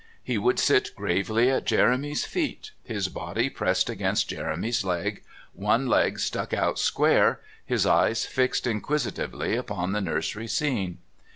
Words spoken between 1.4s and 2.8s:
at Jeremy's feet,